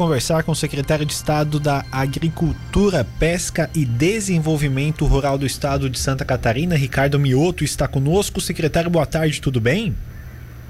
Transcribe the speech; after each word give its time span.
conversar 0.00 0.44
com 0.44 0.52
o 0.52 0.56
secretário 0.56 1.04
de 1.04 1.12
Estado 1.12 1.60
da 1.60 1.84
Agricultura, 1.92 3.06
Pesca 3.18 3.68
e 3.74 3.84
Desenvolvimento 3.84 5.04
Rural 5.04 5.36
do 5.36 5.44
Estado 5.44 5.90
de 5.90 5.98
Santa 5.98 6.24
Catarina, 6.24 6.74
Ricardo 6.74 7.20
Mioto, 7.20 7.64
está 7.64 7.86
conosco. 7.86 8.40
Secretário, 8.40 8.88
boa 8.88 9.04
tarde, 9.04 9.42
tudo 9.42 9.60
bem? 9.60 9.94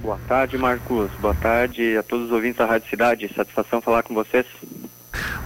Boa 0.02 0.18
tarde, 0.26 0.58
Marcos. 0.58 1.12
Boa 1.20 1.34
tarde 1.36 1.96
a 1.96 2.02
todos 2.02 2.26
os 2.26 2.32
ouvintes 2.32 2.58
da 2.58 2.66
Rádio 2.66 2.90
Cidade. 2.90 3.32
Satisfação 3.32 3.80
falar 3.80 4.02
com 4.02 4.14
vocês. 4.14 4.44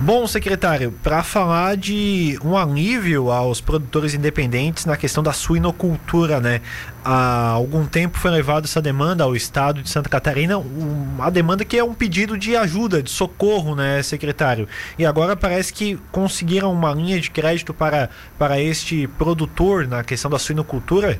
Bom, 0.04 0.26
secretário, 0.26 0.92
para 1.02 1.22
falar 1.22 1.78
de 1.78 2.38
um 2.44 2.58
alívio 2.58 3.30
aos 3.30 3.62
produtores 3.62 4.12
independentes 4.12 4.84
na 4.84 4.98
questão 4.98 5.22
da 5.22 5.32
suinocultura, 5.32 6.40
né? 6.40 6.60
Há 7.02 7.48
algum 7.52 7.86
tempo 7.86 8.18
foi 8.18 8.30
levada 8.30 8.66
essa 8.66 8.82
demanda 8.82 9.24
ao 9.24 9.34
estado 9.34 9.82
de 9.82 9.88
Santa 9.88 10.10
Catarina, 10.10 10.58
uma 10.58 11.30
demanda 11.30 11.64
que 11.64 11.78
é 11.78 11.82
um 11.82 11.94
pedido 11.94 12.36
de 12.36 12.54
ajuda, 12.54 13.02
de 13.02 13.08
socorro, 13.08 13.74
né, 13.74 14.02
secretário? 14.02 14.68
E 14.98 15.06
agora 15.06 15.34
parece 15.34 15.72
que 15.72 15.98
conseguiram 16.12 16.70
uma 16.70 16.92
linha 16.92 17.18
de 17.18 17.30
crédito 17.30 17.72
para, 17.72 18.10
para 18.38 18.60
este 18.60 19.06
produtor 19.16 19.88
na 19.88 20.04
questão 20.04 20.30
da 20.30 20.38
suinocultura? 20.38 21.18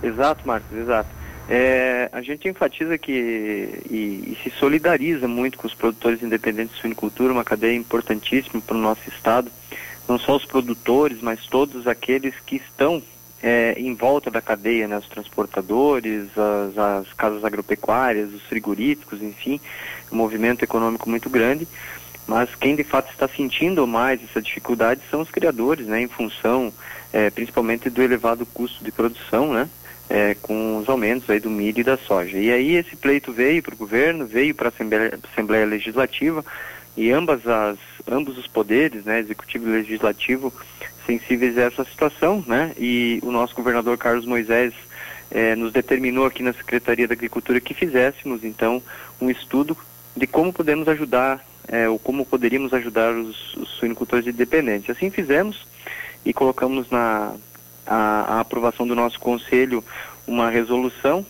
Exato, 0.00 0.46
Marcos, 0.46 0.78
exato. 0.78 1.21
É, 1.48 2.08
a 2.12 2.22
gente 2.22 2.48
enfatiza 2.48 2.96
que 2.96 3.12
e, 3.90 4.32
e, 4.32 4.38
se 4.42 4.50
solidariza 4.58 5.26
muito 5.26 5.58
com 5.58 5.66
os 5.66 5.74
produtores 5.74 6.22
independentes 6.22 6.74
de 6.76 6.80
suinicultura, 6.80 7.32
uma 7.32 7.44
cadeia 7.44 7.76
importantíssima 7.76 8.60
para 8.60 8.76
o 8.76 8.80
nosso 8.80 9.08
estado. 9.08 9.50
Não 10.08 10.18
só 10.18 10.36
os 10.36 10.44
produtores, 10.44 11.20
mas 11.20 11.46
todos 11.46 11.86
aqueles 11.86 12.34
que 12.46 12.56
estão 12.56 13.02
é, 13.42 13.74
em 13.76 13.94
volta 13.94 14.30
da 14.30 14.40
cadeia, 14.40 14.86
né, 14.86 14.96
os 14.96 15.08
transportadores, 15.08 16.28
as, 16.36 16.78
as 16.78 17.12
casas 17.12 17.44
agropecuárias, 17.44 18.32
os 18.32 18.42
frigoríficos, 18.42 19.20
enfim, 19.20 19.60
um 20.10 20.16
movimento 20.16 20.62
econômico 20.62 21.10
muito 21.10 21.28
grande. 21.28 21.66
Mas 22.26 22.54
quem 22.54 22.76
de 22.76 22.84
fato 22.84 23.10
está 23.10 23.26
sentindo 23.26 23.84
mais 23.84 24.22
essa 24.22 24.40
dificuldade 24.40 25.00
são 25.10 25.22
os 25.22 25.30
criadores, 25.30 25.86
né, 25.86 26.00
em 26.00 26.08
função 26.08 26.72
é, 27.12 27.30
principalmente 27.30 27.90
do 27.90 28.00
elevado 28.00 28.46
custo 28.46 28.82
de 28.84 28.92
produção, 28.92 29.52
né, 29.52 29.68
é, 30.08 30.34
com 30.34 30.78
os 30.78 30.88
aumentos 30.88 31.28
aí 31.30 31.40
do 31.40 31.50
milho 31.50 31.80
e 31.80 31.84
da 31.84 31.96
soja. 31.96 32.38
E 32.38 32.50
aí 32.50 32.76
esse 32.76 32.96
pleito 32.96 33.32
veio 33.32 33.62
para 33.62 33.74
o 33.74 33.78
governo, 33.78 34.26
veio 34.26 34.54
para 34.54 34.68
a 34.68 34.70
Assembleia, 34.70 35.18
Assembleia, 35.32 35.66
Legislativa 35.66 36.44
e 36.96 37.10
ambas 37.10 37.46
as, 37.46 37.78
ambos 38.06 38.36
os 38.36 38.46
poderes, 38.46 39.04
né, 39.04 39.20
executivo 39.20 39.68
e 39.68 39.72
legislativo, 39.72 40.52
sensíveis 41.06 41.56
a 41.56 41.62
essa 41.62 41.84
situação, 41.84 42.44
né? 42.46 42.72
E 42.78 43.18
o 43.22 43.30
nosso 43.30 43.54
governador 43.54 43.96
Carlos 43.96 44.26
Moisés 44.26 44.72
é, 45.30 45.56
nos 45.56 45.72
determinou 45.72 46.26
aqui 46.26 46.42
na 46.42 46.52
Secretaria 46.52 47.08
da 47.08 47.14
Agricultura 47.14 47.60
que 47.60 47.74
fizéssemos 47.74 48.44
então 48.44 48.82
um 49.20 49.30
estudo 49.30 49.76
de 50.16 50.26
como 50.26 50.52
podemos 50.52 50.86
ajudar 50.88 51.44
é, 51.68 51.88
ou 51.88 51.98
como 51.98 52.26
poderíamos 52.26 52.72
ajudar 52.74 53.14
os, 53.14 53.56
os 53.56 53.68
suinicultores 53.70 54.26
independentes. 54.26 54.90
Assim 54.90 55.10
fizemos 55.10 55.66
e 56.24 56.32
colocamos 56.32 56.90
na, 56.90 57.34
a, 57.86 58.36
a 58.36 58.40
aprovação 58.40 58.86
do 58.86 58.94
nosso 58.94 59.18
conselho 59.18 59.84
uma 60.26 60.50
resolução 60.50 61.26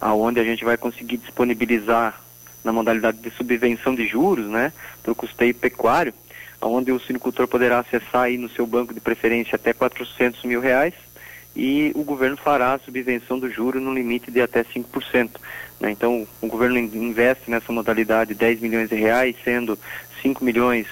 aonde 0.00 0.40
a 0.40 0.44
gente 0.44 0.64
vai 0.64 0.76
conseguir 0.76 1.18
disponibilizar 1.18 2.20
na 2.64 2.72
modalidade 2.72 3.18
de 3.18 3.30
subvenção 3.30 3.94
de 3.94 4.06
juros, 4.06 4.46
né, 4.46 4.72
para 5.02 5.12
o 5.12 5.14
custeio 5.14 5.54
pecuário, 5.54 6.12
onde 6.60 6.92
o 6.92 7.00
sinicultor 7.00 7.46
poderá 7.46 7.80
acessar 7.80 8.22
aí 8.22 8.38
no 8.38 8.48
seu 8.48 8.66
banco 8.66 8.92
de 8.94 9.00
preferência 9.00 9.56
até 9.56 9.72
400 9.72 10.44
mil 10.44 10.60
reais 10.60 10.94
e 11.54 11.92
o 11.94 12.02
governo 12.02 12.36
fará 12.36 12.74
a 12.74 12.78
subvenção 12.78 13.38
do 13.38 13.50
juro 13.50 13.80
no 13.80 13.92
limite 13.92 14.30
de 14.30 14.40
até 14.40 14.64
5%. 14.64 15.30
Né? 15.80 15.90
Então, 15.90 16.26
o 16.40 16.46
governo 16.46 16.78
investe 16.78 17.50
nessa 17.50 17.72
modalidade 17.72 18.34
10 18.34 18.60
milhões 18.60 18.88
de 18.88 18.94
reais, 18.94 19.36
sendo 19.44 19.78
5 20.22 20.44
milhões 20.44 20.86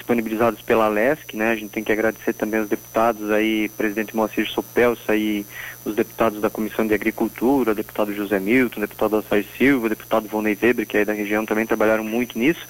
disponibilizados 0.00 0.62
pela 0.62 0.88
LESC, 0.88 1.36
né? 1.36 1.50
A 1.50 1.56
gente 1.56 1.70
tem 1.70 1.84
que 1.84 1.92
agradecer 1.92 2.32
também 2.32 2.60
os 2.60 2.68
deputados 2.68 3.30
aí, 3.30 3.68
presidente 3.76 4.16
Moacir 4.16 4.48
Sopelsa 4.48 5.14
e 5.14 5.46
os 5.84 5.94
deputados 5.94 6.40
da 6.40 6.48
Comissão 6.50 6.86
de 6.86 6.94
Agricultura, 6.94 7.74
deputado 7.74 8.14
José 8.14 8.40
Milton, 8.40 8.80
deputado 8.80 9.16
Alçair 9.16 9.44
Silva, 9.56 9.88
deputado 9.88 10.26
Volney 10.26 10.58
Weber, 10.60 10.86
que 10.86 10.96
é 10.96 11.04
da 11.04 11.12
região, 11.12 11.44
também 11.44 11.66
trabalharam 11.66 12.02
muito 12.02 12.38
nisso. 12.38 12.66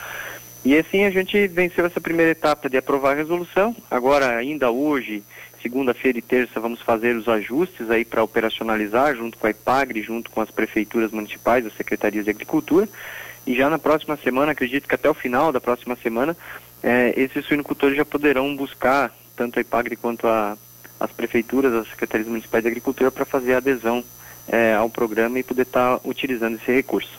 E 0.65 0.77
assim 0.77 1.05
a 1.05 1.11
gente 1.11 1.47
venceu 1.47 1.87
essa 1.87 2.01
primeira 2.01 2.33
etapa 2.33 2.69
de 2.69 2.77
aprovar 2.77 3.13
a 3.13 3.17
resolução. 3.17 3.75
Agora, 3.91 4.37
ainda 4.37 4.71
hoje, 4.71 5.23
segunda-feira 5.63 6.19
e 6.19 6.23
terça, 6.23 6.61
vamos 6.61 6.83
fazer 6.83 7.17
os 7.17 7.29
ajustes 7.29 7.91
aí 7.91 8.05
para 8.05 8.23
operacionalizar, 8.23 9.17
junto 9.17 9.39
com 9.39 9.47
a 9.47 9.51
IPAGRE, 9.51 10.03
junto 10.03 10.31
com 10.31 10.41
as 10.41 10.51
prefeituras 10.51 11.13
municipais, 11.13 11.65
as 11.65 11.75
secretarias 11.75 12.25
de 12.25 12.31
agricultura. 12.31 12.89
E 13.47 13.55
já 13.55 13.71
na 13.71 13.79
próxima 13.79 14.17
semana, 14.17 14.53
acredito 14.53 14.87
que 14.87 14.95
até 14.95 15.09
o 15.09 15.15
final 15.15 15.51
da 15.51 15.61
próxima 15.61 15.97
semana, 15.97 16.37
é, 16.83 17.13
esses 17.17 17.45
suinocultores 17.45 17.97
já 17.97 18.05
poderão 18.05 18.55
buscar, 18.57 19.15
tanto 19.37 19.59
a 19.59 19.63
IPAGRE 19.63 19.97
quanto 19.97 20.27
a, 20.27 20.57
as 20.99 21.11
prefeituras, 21.13 21.73
as 21.73 21.89
secretarias 21.89 22.29
municipais 22.29 22.63
de 22.63 22.69
agricultura, 22.69 23.11
para 23.11 23.25
fazer 23.25 23.55
adesão 23.55 24.05
é, 24.49 24.75
ao 24.75 24.89
programa 24.89 25.39
e 25.39 25.43
poder 25.43 25.63
estar 25.63 25.99
tá 25.99 26.09
utilizando 26.09 26.57
esse 26.57 26.73
recurso. 26.73 27.19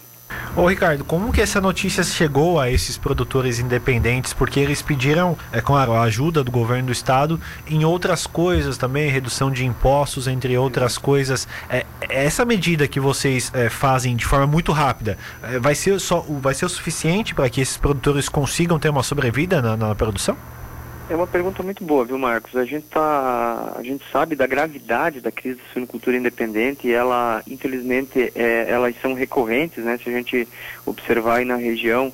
Ô 0.53 0.67
Ricardo, 0.67 1.05
como 1.05 1.31
que 1.31 1.39
essa 1.39 1.61
notícia 1.61 2.03
chegou 2.03 2.59
a 2.59 2.69
esses 2.69 2.97
produtores 2.97 3.57
independentes? 3.57 4.33
Porque 4.33 4.59
eles 4.59 4.81
pediram, 4.81 5.37
é 5.49 5.61
claro, 5.61 5.93
a 5.93 6.01
ajuda 6.01 6.43
do 6.43 6.51
governo 6.51 6.87
do 6.87 6.91
estado 6.91 7.39
em 7.65 7.85
outras 7.85 8.27
coisas 8.27 8.77
também, 8.77 9.09
redução 9.09 9.49
de 9.49 9.65
impostos, 9.65 10.27
entre 10.27 10.57
outras 10.57 10.97
coisas. 10.97 11.47
É, 11.69 11.85
essa 12.01 12.43
medida 12.43 12.85
que 12.85 12.99
vocês 12.99 13.49
é, 13.55 13.69
fazem 13.69 14.13
de 14.13 14.25
forma 14.25 14.45
muito 14.45 14.73
rápida, 14.73 15.17
é, 15.41 15.57
vai, 15.57 15.73
ser 15.73 15.97
só, 16.01 16.19
vai 16.19 16.53
ser 16.53 16.65
o 16.65 16.69
suficiente 16.69 17.33
para 17.33 17.49
que 17.49 17.61
esses 17.61 17.77
produtores 17.77 18.27
consigam 18.27 18.77
ter 18.77 18.89
uma 18.89 19.03
sobrevida 19.03 19.61
na, 19.61 19.77
na 19.77 19.95
produção? 19.95 20.35
É 21.11 21.15
uma 21.15 21.27
pergunta 21.27 21.61
muito 21.61 21.83
boa, 21.83 22.05
viu, 22.05 22.17
Marcos? 22.17 22.55
A 22.55 22.63
gente 22.63 22.85
tá, 22.85 23.73
a 23.75 23.83
gente 23.83 24.01
sabe 24.13 24.33
da 24.33 24.47
gravidade 24.47 25.19
da 25.19 25.29
crise 25.29 25.57
da 25.57 25.73
suinocultura 25.73 26.15
independente 26.15 26.87
e 26.87 26.93
ela, 26.93 27.43
infelizmente, 27.45 28.31
é, 28.33 28.67
elas 28.69 28.95
são 29.01 29.13
recorrentes, 29.13 29.83
né? 29.83 29.99
Se 30.01 30.07
a 30.07 30.13
gente 30.13 30.47
observar 30.85 31.39
aí 31.39 31.45
na 31.45 31.57
região 31.57 32.13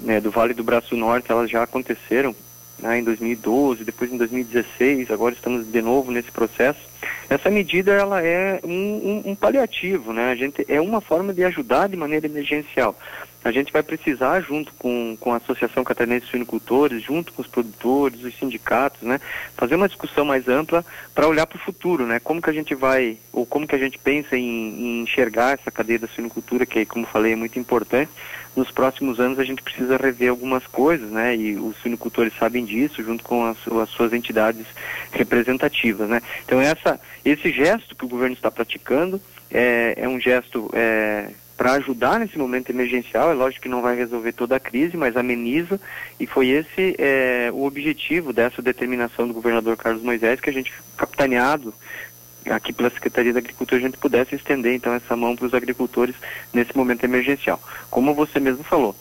né, 0.00 0.18
do 0.18 0.30
Vale 0.30 0.54
do 0.54 0.64
Braço 0.64 0.96
Norte, 0.96 1.30
elas 1.30 1.50
já 1.50 1.62
aconteceram 1.62 2.34
né, 2.78 2.98
em 2.98 3.04
2012, 3.04 3.84
depois 3.84 4.10
em 4.10 4.16
2016, 4.16 5.10
agora 5.10 5.34
estamos 5.34 5.70
de 5.70 5.82
novo 5.82 6.10
nesse 6.10 6.32
processo. 6.32 6.80
Essa 7.28 7.50
medida 7.50 7.92
ela 7.92 8.22
é 8.22 8.60
um, 8.62 8.70
um, 8.70 9.30
um, 9.30 9.34
paliativo, 9.34 10.12
né? 10.12 10.30
A 10.30 10.36
gente 10.36 10.64
é 10.68 10.80
uma 10.80 11.00
forma 11.00 11.34
de 11.34 11.42
ajudar 11.44 11.88
de 11.88 11.96
maneira 11.96 12.26
emergencial. 12.26 12.96
A 13.46 13.52
gente 13.52 13.72
vai 13.72 13.82
precisar, 13.82 14.40
junto 14.40 14.72
com, 14.74 15.16
com 15.20 15.32
a 15.32 15.36
Associação 15.36 15.84
Catarinense 15.84 16.24
de 16.24 16.30
Suinicultores, 16.32 17.00
junto 17.00 17.32
com 17.32 17.42
os 17.42 17.46
produtores, 17.46 18.24
os 18.24 18.36
sindicatos, 18.36 19.02
né, 19.02 19.20
fazer 19.56 19.76
uma 19.76 19.86
discussão 19.86 20.24
mais 20.24 20.48
ampla 20.48 20.84
para 21.14 21.28
olhar 21.28 21.46
para 21.46 21.56
o 21.56 21.60
futuro, 21.60 22.04
né? 22.06 22.18
Como 22.18 22.42
que 22.42 22.50
a 22.50 22.52
gente 22.52 22.74
vai, 22.74 23.18
ou 23.32 23.46
como 23.46 23.66
que 23.66 23.76
a 23.76 23.78
gente 23.78 23.98
pensa 23.98 24.36
em, 24.36 24.42
em 24.42 25.02
enxergar 25.02 25.58
essa 25.58 25.70
cadeia 25.70 26.00
da 26.00 26.08
suinicultura, 26.08 26.66
que, 26.66 26.84
como 26.84 27.06
falei, 27.06 27.34
é 27.34 27.36
muito 27.36 27.56
importante. 27.56 28.10
Nos 28.56 28.70
próximos 28.70 29.20
anos 29.20 29.38
a 29.38 29.44
gente 29.44 29.62
precisa 29.62 29.98
rever 29.98 30.30
algumas 30.30 30.66
coisas, 30.66 31.10
né? 31.10 31.36
E 31.36 31.56
os 31.56 31.76
suinicultores 31.76 32.32
sabem 32.38 32.64
disso, 32.64 33.02
junto 33.02 33.22
com 33.22 33.44
as, 33.44 33.58
as 33.68 33.90
suas 33.90 34.14
entidades 34.14 34.66
representativas, 35.12 36.08
né? 36.08 36.22
Então 36.44 36.58
essa 36.58 36.98
esse 37.30 37.50
gesto 37.50 37.96
que 37.96 38.04
o 38.04 38.08
governo 38.08 38.34
está 38.34 38.50
praticando 38.50 39.20
é, 39.50 39.94
é 39.96 40.08
um 40.08 40.20
gesto 40.20 40.70
é, 40.72 41.30
para 41.56 41.72
ajudar 41.72 42.20
nesse 42.20 42.38
momento 42.38 42.70
emergencial. 42.70 43.30
É 43.30 43.34
lógico 43.34 43.62
que 43.62 43.68
não 43.68 43.82
vai 43.82 43.96
resolver 43.96 44.32
toda 44.32 44.56
a 44.56 44.60
crise, 44.60 44.96
mas 44.96 45.16
ameniza. 45.16 45.80
E 46.20 46.26
foi 46.26 46.48
esse 46.48 46.94
é, 46.98 47.50
o 47.52 47.64
objetivo 47.64 48.32
dessa 48.32 48.62
determinação 48.62 49.26
do 49.26 49.34
governador 49.34 49.76
Carlos 49.76 50.02
Moisés, 50.02 50.40
que 50.40 50.50
a 50.50 50.52
gente, 50.52 50.72
capitaneado 50.96 51.74
aqui 52.50 52.72
pela 52.72 52.90
Secretaria 52.90 53.32
da 53.32 53.40
Agricultura, 53.40 53.80
a 53.80 53.84
gente 53.84 53.98
pudesse 53.98 54.36
estender 54.36 54.74
então 54.74 54.92
essa 54.94 55.16
mão 55.16 55.34
para 55.34 55.46
os 55.46 55.54
agricultores 55.54 56.14
nesse 56.52 56.76
momento 56.76 57.04
emergencial. 57.04 57.60
Como 57.90 58.14
você 58.14 58.38
mesmo 58.38 58.62
falou, 58.62 58.94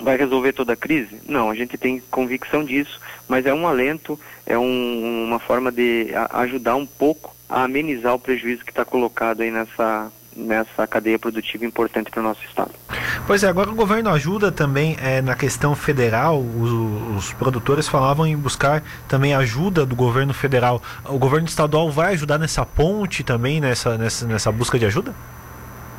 vai 0.00 0.16
resolver 0.16 0.52
toda 0.52 0.72
a 0.72 0.76
crise? 0.76 1.20
Não, 1.28 1.50
a 1.50 1.54
gente 1.54 1.76
tem 1.76 2.02
convicção 2.10 2.64
disso, 2.64 3.00
mas 3.28 3.46
é 3.46 3.54
um 3.54 3.66
alento, 3.66 4.18
é 4.46 4.58
um, 4.58 5.24
uma 5.26 5.38
forma 5.38 5.70
de 5.70 6.08
ajudar 6.30 6.76
um 6.76 6.86
pouco 6.86 7.34
a 7.48 7.64
amenizar 7.64 8.14
o 8.14 8.18
prejuízo 8.18 8.64
que 8.64 8.70
está 8.70 8.84
colocado 8.84 9.40
aí 9.40 9.50
nessa, 9.50 10.10
nessa 10.36 10.86
cadeia 10.86 11.18
produtiva 11.18 11.64
importante 11.64 12.10
para 12.10 12.20
o 12.20 12.22
nosso 12.22 12.44
estado. 12.44 12.70
Pois 13.26 13.42
é, 13.42 13.48
agora 13.48 13.70
o 13.70 13.74
governo 13.74 14.10
ajuda 14.10 14.52
também 14.52 14.96
é, 15.02 15.20
na 15.20 15.34
questão 15.34 15.74
federal. 15.74 16.40
Os, 16.40 16.70
os, 17.16 17.32
produtores 17.32 17.88
falavam 17.88 18.26
em 18.26 18.36
buscar 18.36 18.82
também 19.08 19.34
ajuda 19.34 19.84
do 19.84 19.96
governo 19.96 20.32
federal. 20.32 20.82
O 21.06 21.18
governo 21.18 21.48
estadual 21.48 21.90
vai 21.90 22.14
ajudar 22.14 22.38
nessa 22.38 22.64
ponte 22.64 23.24
também, 23.24 23.60
nessa, 23.60 23.98
nessa, 23.98 24.26
nessa 24.26 24.52
busca 24.52 24.78
de 24.78 24.86
ajuda? 24.86 25.14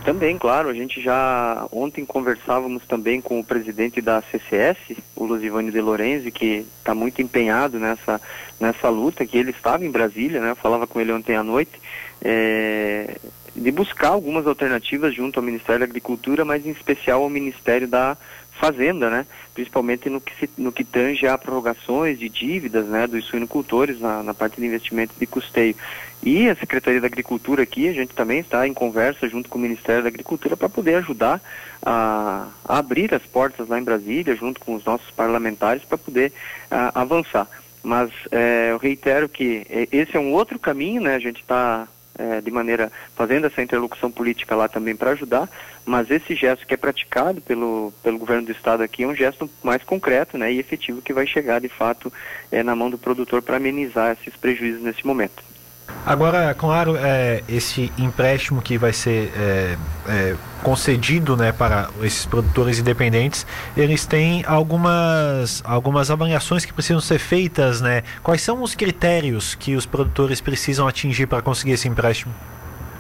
Também, 0.04 0.38
claro. 0.38 0.70
A 0.70 0.74
gente 0.74 1.00
já 1.02 1.68
ontem 1.72 2.06
conversávamos 2.06 2.84
também 2.88 3.22
com 3.22 3.40
o 3.40 3.44
presidente 3.44 4.02
da 4.02 4.22
CCS, 4.22 4.98
o 5.16 5.26
Lusivani 5.26 5.72
de 5.72 5.80
Lorenzi, 5.80 6.32
que 6.32 6.66
está 6.80 6.96
muito 6.96 7.22
empenhado 7.22 7.80
nessa, 7.80 8.20
nessa 8.60 8.90
luta, 8.90 9.26
que 9.26 9.38
ele 9.38 9.52
estava 9.52 9.86
em 9.86 9.92
Brasília, 9.92 10.42
né? 10.42 10.52
Eu 10.52 10.56
falava 10.56 10.88
com 10.88 11.00
ele 11.00 11.12
ontem 11.12 11.36
à 11.36 11.44
noite, 11.44 11.80
é, 12.22 13.16
de 13.56 13.72
buscar 13.72 14.10
algumas 14.10 14.48
alternativas 14.48 15.14
junto 15.14 15.40
ao 15.40 15.46
Ministério 15.46 15.80
da 15.80 15.86
Agricultura, 15.86 16.44
mas 16.44 16.66
em 16.66 16.72
especial 16.72 17.22
ao 17.22 17.30
Ministério 17.30 17.88
da 17.88 18.18
fazenda, 18.52 19.10
né? 19.10 19.26
Principalmente 19.54 20.10
no 20.10 20.22
que, 20.22 20.34
se, 20.36 20.50
no 20.58 20.72
que 20.72 20.84
tange 20.84 21.28
a 21.28 21.38
prorrogações 21.38 22.20
de 22.20 22.30
dívidas, 22.30 22.86
né? 22.88 23.08
Dos 23.08 23.26
suinocultores 23.26 24.00
na, 24.00 24.22
na 24.22 24.34
parte 24.34 24.60
de 24.60 24.66
investimento 24.68 25.14
de 25.18 25.26
custeio. 25.26 25.76
E 26.24 26.48
a 26.48 26.56
Secretaria 26.56 27.02
da 27.02 27.08
Agricultura 27.08 27.64
aqui, 27.64 27.88
a 27.88 27.94
gente 27.94 28.14
também 28.14 28.40
está 28.40 28.68
em 28.68 28.74
conversa 28.74 29.28
junto 29.28 29.50
com 29.50 29.58
o 29.58 29.62
Ministério 29.62 30.04
da 30.04 30.10
Agricultura 30.10 30.56
para 30.56 30.70
poder 30.70 30.96
ajudar 30.96 31.42
a, 31.82 32.48
a, 32.64 32.78
abrir 32.78 33.14
as 33.14 33.24
portas 33.24 33.68
lá 33.68 33.80
em 33.80 33.84
Brasília, 33.84 34.36
junto 34.36 34.60
com 34.60 34.76
os 34.76 34.86
nossos 34.86 35.10
parlamentares, 35.12 35.84
para 35.84 35.98
poder 35.98 36.32
a, 36.70 37.02
avançar. 37.02 37.48
Mas 37.82 38.12
é, 38.32 38.70
eu 38.72 38.78
reitero 38.78 39.28
que 39.28 39.66
é, 39.68 39.88
esse 39.92 40.16
é 40.16 40.20
um 40.20 40.34
outro 40.34 40.60
caminho, 40.60 41.02
né? 41.02 41.16
A 41.16 41.20
gente 41.20 41.42
está 41.42 41.88
é, 42.22 42.42
de 42.42 42.52
maneira 42.52 42.92
fazendo 43.16 43.48
essa 43.48 43.62
interlocução 43.62 44.12
política 44.12 44.56
lá 44.56 44.68
também 44.68 44.96
para 44.96 45.12
ajudar, 45.12 45.50
mas 45.84 46.12
esse 46.12 46.36
gesto 46.36 46.68
que 46.68 46.74
é 46.74 46.78
praticado 46.78 47.42
pelo, 47.42 47.92
pelo 48.04 48.20
governo 48.20 48.46
do 48.46 48.52
estado 48.52 48.84
aqui 48.84 49.04
é 49.04 49.08
um 49.08 49.16
gesto 49.16 49.50
mais 49.64 49.84
concreto 49.84 50.38
né, 50.38 50.54
e 50.54 50.60
efetivo 50.60 51.02
que 51.02 51.14
vai 51.14 51.26
chegar 51.26 51.60
de 51.60 51.70
fato 51.70 52.14
é, 52.52 52.62
na 52.62 52.76
mão 52.76 52.90
do 52.90 52.98
produtor 52.98 53.42
para 53.42 53.58
amenizar 53.58 54.18
esses 54.20 54.36
prejuízos 54.38 54.82
nesse 54.82 55.06
momento. 55.06 55.44
Agora, 56.06 56.54
claro, 56.56 56.96
é, 56.98 57.44
esse 57.48 57.92
empréstimo 57.96 58.60
que 58.62 58.76
vai 58.76 58.92
ser 58.92 59.32
é, 59.38 59.78
é, 60.08 60.36
concedido 60.64 61.38
né, 61.38 61.52
para 61.52 61.90
esses 62.02 62.26
produtores 62.26 62.80
independentes, 62.80 63.46
eles 63.78 64.06
têm 64.06 64.44
algumas, 64.48 65.62
algumas 65.64 66.10
avaliações 66.10 66.66
que 66.66 66.74
precisam 66.74 67.00
ser 67.00 67.20
feitas. 67.20 67.82
Né? 67.82 68.02
Quais 68.24 68.42
são 68.42 68.64
os 68.64 68.74
critérios 68.74 69.54
que 69.54 69.76
os 69.76 69.86
produtores 69.86 70.42
precisam 70.42 70.88
atingir 70.88 71.28
para 71.28 71.42
conseguir 71.42 71.74
esse 71.74 71.88
empréstimo? 71.88 72.34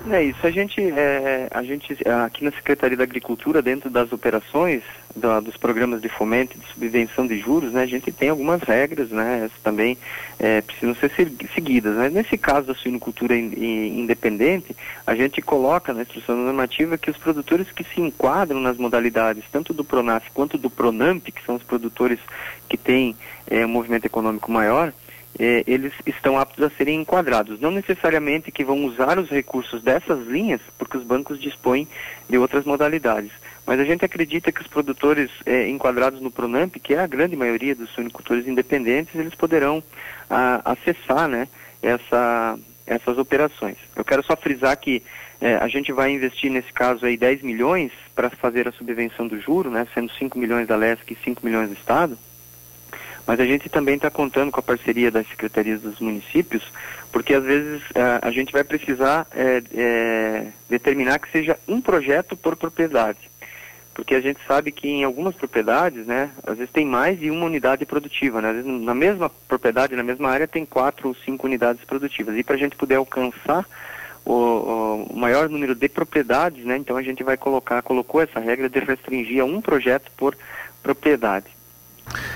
É 0.09 0.23
isso, 0.23 0.45
a 0.45 0.49
gente, 0.49 0.81
é, 0.81 1.47
a 1.51 1.61
gente 1.61 1.95
aqui 2.25 2.43
na 2.43 2.51
Secretaria 2.51 2.97
da 2.97 3.03
Agricultura, 3.03 3.61
dentro 3.61 3.87
das 3.87 4.11
operações 4.11 4.81
da, 5.15 5.39
dos 5.39 5.55
programas 5.57 6.01
de 6.01 6.09
fomento 6.09 6.57
e 6.57 6.59
de 6.59 6.67
subvenção 6.67 7.27
de 7.27 7.37
juros, 7.37 7.71
né, 7.71 7.83
a 7.83 7.85
gente 7.85 8.11
tem 8.11 8.29
algumas 8.29 8.63
regras, 8.63 9.09
né, 9.09 9.49
também 9.63 9.97
é, 10.39 10.61
precisam 10.61 10.95
ser 10.95 11.11
seguidas. 11.53 11.95
Né? 11.95 12.09
Nesse 12.09 12.35
caso 12.35 12.67
da 12.67 12.73
suinocultura 12.73 13.37
in, 13.37 13.53
in, 13.55 13.99
independente, 13.99 14.75
a 15.05 15.13
gente 15.13 15.39
coloca 15.39 15.93
na 15.93 16.01
instrução 16.01 16.35
normativa 16.35 16.97
que 16.97 17.11
os 17.11 17.17
produtores 17.17 17.71
que 17.71 17.83
se 17.83 18.01
enquadram 18.01 18.59
nas 18.59 18.77
modalidades 18.77 19.43
tanto 19.51 19.71
do 19.71 19.83
Pronaf 19.83 20.29
quanto 20.33 20.57
do 20.57 20.69
Pronamp, 20.69 21.23
que 21.25 21.45
são 21.45 21.55
os 21.55 21.63
produtores 21.63 22.19
que 22.67 22.77
têm 22.77 23.15
é, 23.47 23.65
um 23.65 23.69
movimento 23.69 24.05
econômico 24.05 24.51
maior, 24.51 24.91
eh, 25.39 25.63
eles 25.67 25.93
estão 26.05 26.37
aptos 26.39 26.63
a 26.63 26.69
serem 26.71 27.01
enquadrados. 27.01 27.59
Não 27.59 27.71
necessariamente 27.71 28.51
que 28.51 28.63
vão 28.63 28.85
usar 28.85 29.17
os 29.19 29.29
recursos 29.29 29.81
dessas 29.81 30.25
linhas, 30.27 30.61
porque 30.77 30.97
os 30.97 31.03
bancos 31.03 31.39
dispõem 31.39 31.87
de 32.29 32.37
outras 32.37 32.65
modalidades. 32.65 33.31
Mas 33.65 33.79
a 33.79 33.83
gente 33.83 34.03
acredita 34.03 34.51
que 34.51 34.61
os 34.61 34.67
produtores 34.67 35.29
eh, 35.45 35.67
enquadrados 35.69 36.21
no 36.21 36.31
Pronamp, 36.31 36.75
que 36.75 36.93
é 36.93 36.99
a 36.99 37.07
grande 37.07 37.35
maioria 37.35 37.75
dos 37.75 37.89
suinicultores 37.91 38.47
independentes, 38.47 39.15
eles 39.15 39.35
poderão 39.35 39.83
acessar 40.63 41.27
né, 41.27 41.47
essa, 41.81 42.57
essas 42.85 43.17
operações. 43.17 43.77
Eu 43.95 44.05
quero 44.05 44.23
só 44.23 44.35
frisar 44.35 44.77
que 44.77 45.03
eh, 45.41 45.57
a 45.59 45.67
gente 45.67 45.91
vai 45.91 46.11
investir 46.11 46.51
nesse 46.51 46.71
caso 46.71 47.05
aí 47.05 47.17
10 47.17 47.41
milhões 47.41 47.91
para 48.15 48.29
fazer 48.29 48.67
a 48.67 48.71
subvenção 48.71 49.27
do 49.27 49.39
juro, 49.39 49.71
né, 49.71 49.87
sendo 49.93 50.11
5 50.11 50.37
milhões 50.37 50.67
da 50.67 50.75
LESC 50.75 51.13
e 51.13 51.17
5 51.23 51.43
milhões 51.43 51.69
do 51.69 51.75
Estado. 51.75 52.17
Mas 53.31 53.39
a 53.39 53.45
gente 53.45 53.69
também 53.69 53.95
está 53.95 54.11
contando 54.11 54.51
com 54.51 54.59
a 54.59 54.63
parceria 54.63 55.09
das 55.09 55.25
secretarias 55.25 55.79
dos 55.79 56.01
municípios, 56.01 56.69
porque 57.13 57.33
às 57.33 57.45
vezes 57.45 57.81
a, 57.95 58.27
a 58.27 58.29
gente 58.29 58.51
vai 58.51 58.61
precisar 58.61 59.25
é, 59.33 59.63
é, 59.73 60.47
determinar 60.69 61.17
que 61.17 61.31
seja 61.31 61.57
um 61.65 61.79
projeto 61.79 62.35
por 62.35 62.57
propriedade. 62.57 63.19
Porque 63.93 64.15
a 64.15 64.19
gente 64.19 64.41
sabe 64.45 64.69
que 64.73 64.85
em 64.85 65.05
algumas 65.05 65.33
propriedades, 65.33 66.05
né, 66.05 66.29
às 66.45 66.57
vezes 66.57 66.73
tem 66.73 66.85
mais 66.85 67.17
de 67.21 67.31
uma 67.31 67.45
unidade 67.45 67.85
produtiva, 67.85 68.41
né? 68.41 68.49
Às 68.49 68.55
vezes 68.57 68.81
na 68.81 68.93
mesma 68.93 69.31
propriedade, 69.47 69.95
na 69.95 70.03
mesma 70.03 70.29
área, 70.29 70.45
tem 70.45 70.65
quatro 70.65 71.07
ou 71.07 71.15
cinco 71.15 71.47
unidades 71.47 71.85
produtivas. 71.85 72.35
E 72.35 72.43
para 72.43 72.55
a 72.55 72.59
gente 72.59 72.75
poder 72.75 72.95
alcançar 72.95 73.65
o, 74.25 75.07
o, 75.09 75.17
maior 75.17 75.47
número 75.47 75.73
de 75.73 75.87
propriedades, 75.87 76.65
né, 76.65 76.75
então 76.75 76.97
a 76.97 77.01
gente 77.01 77.23
vai 77.23 77.37
colocar, 77.37 77.81
colocou 77.81 78.21
essa 78.21 78.41
regra 78.41 78.67
de 78.67 78.79
restringir 78.79 79.41
a 79.41 79.45
um 79.45 79.61
projeto 79.61 80.11
por 80.17 80.35
propriedade. 80.83 81.60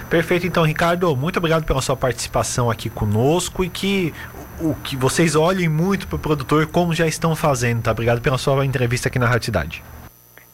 Perfeito, 0.09 0.45
então, 0.45 0.63
Ricardo, 0.63 1.15
muito 1.15 1.37
obrigado 1.37 1.65
pela 1.65 1.81
sua 1.81 1.95
participação 1.95 2.69
aqui 2.69 2.89
conosco 2.89 3.63
e 3.63 3.69
que 3.69 4.13
o 4.61 4.73
que 4.75 4.95
vocês 4.95 5.35
olhem 5.35 5.67
muito 5.67 6.07
para 6.07 6.15
o 6.15 6.19
produtor 6.19 6.67
como 6.67 6.93
já 6.93 7.07
estão 7.07 7.35
fazendo, 7.35 7.81
tá? 7.81 7.91
Obrigado 7.91 8.21
pela 8.21 8.37
sua 8.37 8.65
entrevista 8.65 9.09
aqui 9.09 9.19
na 9.19 9.27
Rádio 9.27 9.45
Cidade. 9.45 9.83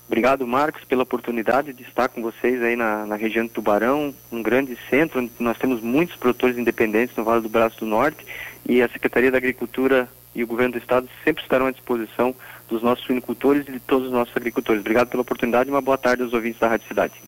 Obrigado, 0.07 0.45
Marcos, 0.45 0.83
pela 0.83 1.03
oportunidade 1.03 1.71
de 1.71 1.83
estar 1.83 2.09
com 2.09 2.21
vocês 2.21 2.61
aí 2.61 2.75
na, 2.75 3.05
na 3.05 3.15
região 3.15 3.45
de 3.45 3.51
Tubarão, 3.51 4.13
um 4.31 4.41
grande 4.41 4.77
centro 4.89 5.21
onde 5.21 5.31
nós 5.39 5.57
temos 5.57 5.81
muitos 5.81 6.15
produtores 6.15 6.57
independentes 6.57 7.15
no 7.15 7.23
Vale 7.23 7.41
do 7.41 7.47
Braço 7.47 7.79
do 7.79 7.85
Norte 7.85 8.25
e 8.65 8.81
a 8.81 8.89
Secretaria 8.89 9.31
da 9.31 9.37
Agricultura 9.37 10.09
e 10.35 10.43
o 10.43 10.47
Governo 10.47 10.73
do 10.73 10.79
Estado 10.79 11.07
sempre 11.23 11.43
estarão 11.43 11.67
à 11.67 11.71
disposição 11.71 12.35
dos 12.67 12.81
nossos 12.81 13.05
suinicultores 13.05 13.67
e 13.67 13.71
de 13.71 13.79
todos 13.79 14.07
os 14.07 14.13
nossos 14.13 14.35
agricultores. 14.35 14.81
Obrigado 14.81 15.09
pela 15.09 15.21
oportunidade 15.21 15.69
e 15.69 15.73
uma 15.73 15.81
boa 15.81 15.97
tarde 15.97 16.23
aos 16.23 16.33
ouvintes 16.33 16.59
da 16.59 16.67
Rádio 16.67 16.87
Cidade. 16.87 17.13